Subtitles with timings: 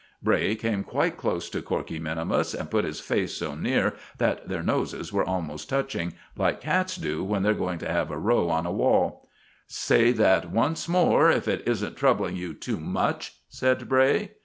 [0.23, 4.63] Bray came quite close to Corkey minimus, and put his face so near that their
[4.63, 8.65] noses were almost touching, like cats do when they're going to have a row on
[8.65, 9.29] a wall.
[9.67, 14.31] "Say that just once more if it isn't troubling you too much," said Bray.